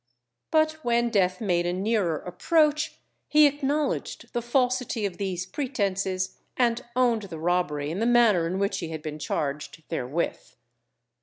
But 0.49 0.83
when 0.83 1.11
death 1.11 1.39
made 1.39 1.67
a 1.67 1.73
nearer 1.73 2.17
approach 2.17 2.97
he 3.27 3.45
acknowledged 3.45 4.33
the 4.33 4.41
falsity 4.41 5.05
of 5.05 5.17
these 5.17 5.45
pretences, 5.45 6.39
and 6.57 6.83
owned 6.95 7.21
the 7.29 7.37
robbery 7.37 7.91
in 7.91 7.99
the 7.99 8.07
manner 8.07 8.47
in 8.47 8.57
which 8.57 8.79
he 8.79 8.89
had 8.89 9.03
been 9.03 9.19
charged 9.19 9.83
therewith. 9.89 10.55